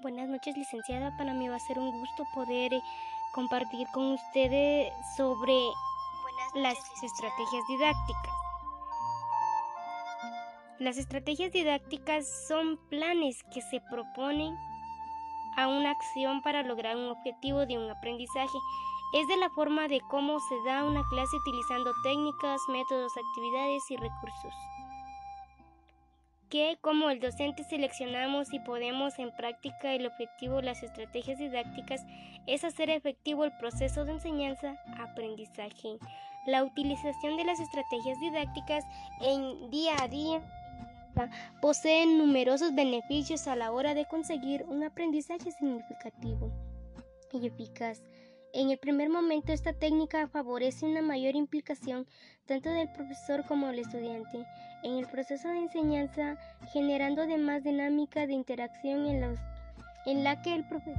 [0.00, 1.16] Buenas noches, licenciada.
[1.16, 2.82] Para mí va a ser un gusto poder eh,
[3.32, 5.58] compartir con ustedes sobre
[6.54, 8.34] las estrategias didácticas.
[10.78, 14.54] Las estrategias didácticas son planes que se proponen
[15.56, 18.58] a una acción para lograr un objetivo de un aprendizaje.
[19.14, 23.96] Es de la forma de cómo se da una clase utilizando técnicas, métodos, actividades y
[23.96, 24.54] recursos
[26.50, 32.04] que como el docente seleccionamos y podemos en práctica el objetivo las estrategias didácticas
[32.46, 35.98] es hacer efectivo el proceso de enseñanza-aprendizaje.
[36.46, 38.84] La utilización de las estrategias didácticas
[39.20, 40.42] en día a día
[41.60, 46.52] posee numerosos beneficios a la hora de conseguir un aprendizaje significativo
[47.32, 48.02] y eficaz.
[48.56, 52.06] En el primer momento esta técnica favorece una mayor implicación
[52.46, 54.46] tanto del profesor como del estudiante
[54.82, 56.38] en el proceso de enseñanza,
[56.72, 59.04] generando además dinámica de interacción
[60.06, 60.98] en, la que el profesor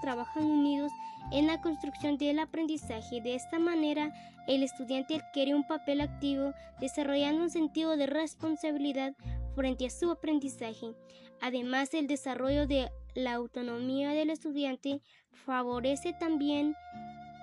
[0.00, 0.90] trabajan unidos
[1.30, 3.20] en la construcción del aprendizaje.
[3.20, 4.12] De esta manera,
[4.48, 9.14] el estudiante adquiere un papel activo, desarrollando un sentido de responsabilidad
[9.54, 10.96] frente a su aprendizaje.
[11.42, 15.02] Además, el desarrollo de la autonomía del estudiante
[15.44, 16.74] favorece también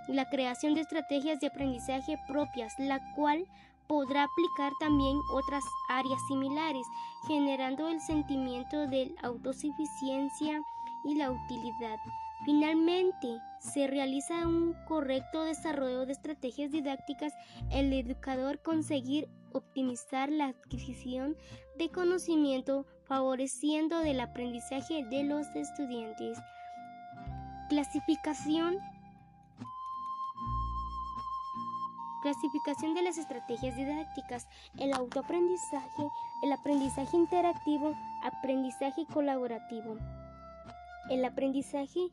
[0.08, 3.45] la creación de estrategias de aprendizaje propias, la cual
[3.88, 6.86] podrá aplicar también otras áreas similares,
[7.27, 10.61] generando el sentimiento de autosuficiencia
[11.03, 11.97] y la utilidad.
[12.45, 13.27] Finalmente,
[13.59, 17.33] se realiza un correcto desarrollo de estrategias didácticas,
[17.70, 21.36] el educador conseguir optimizar la adquisición
[21.77, 26.38] de conocimiento, favoreciendo el aprendizaje de los estudiantes.
[27.67, 28.77] Clasificación
[32.21, 34.45] Clasificación de las estrategias didácticas,
[34.77, 36.03] el autoaprendizaje,
[36.43, 39.97] el aprendizaje interactivo, aprendizaje colaborativo.
[41.09, 42.11] El aprendizaje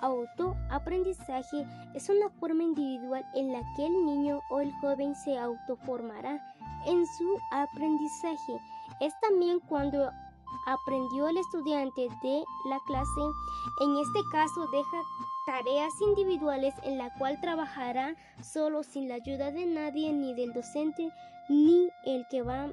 [0.00, 6.44] autoaprendizaje es una forma individual en la que el niño o el joven se autoformará
[6.84, 8.60] en su aprendizaje.
[9.00, 10.10] Es también cuando
[10.66, 13.20] aprendió el estudiante de la clase.
[13.80, 15.02] En este caso deja
[15.46, 21.10] tareas individuales en la cual trabajará solo sin la ayuda de nadie ni del docente
[21.48, 22.70] ni el que va a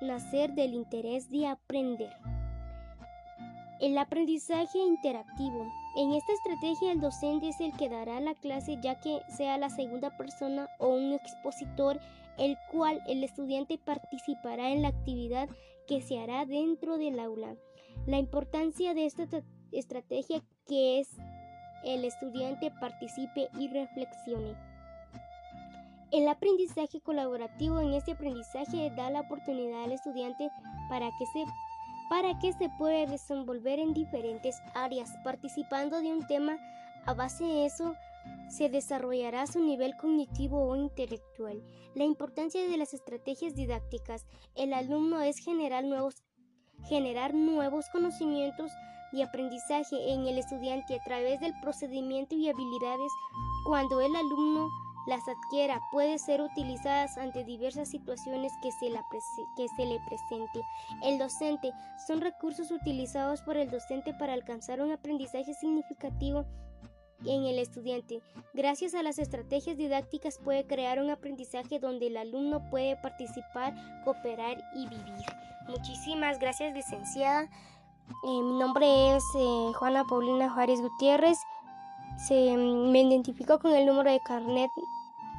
[0.00, 2.16] nacer del interés de aprender.
[3.80, 5.66] El aprendizaje interactivo.
[5.96, 9.70] En esta estrategia el docente es el que dará la clase ya que sea la
[9.70, 12.00] segunda persona o un expositor
[12.38, 15.48] el cual el estudiante participará en la actividad
[15.86, 17.56] que se hará dentro del aula.
[18.06, 19.26] La importancia de esta
[19.72, 21.08] estrategia que es
[21.84, 24.54] el estudiante participe y reflexione.
[26.10, 30.48] El aprendizaje colaborativo en este aprendizaje da la oportunidad al estudiante
[30.88, 31.44] para que se
[32.08, 36.56] para que se pueda desenvolver en diferentes áreas, participando de un tema.
[37.04, 37.94] A base de eso,
[38.48, 41.62] se desarrollará su nivel cognitivo o intelectual.
[41.94, 44.26] La importancia de las estrategias didácticas.
[44.54, 46.22] El alumno es generar nuevos,
[46.88, 48.70] generar nuevos conocimientos
[49.12, 53.12] y aprendizaje en el estudiante a través del procedimiento y habilidades
[53.64, 54.68] cuando el alumno
[55.06, 58.90] las adquiera, puede ser utilizadas ante diversas situaciones que se,
[59.56, 60.60] que se le presente.
[61.02, 61.72] El docente
[62.06, 66.44] son recursos utilizados por el docente para alcanzar un aprendizaje significativo
[67.24, 68.20] en el estudiante.
[68.54, 73.74] Gracias a las estrategias didácticas puede crear un aprendizaje donde el alumno puede participar,
[74.04, 75.26] cooperar y vivir.
[75.68, 77.50] Muchísimas gracias, licenciada.
[78.24, 81.38] Eh, mi nombre es eh, Juana Paulina Juárez Gutiérrez.
[82.26, 84.70] Se, me identifico con el número de carnet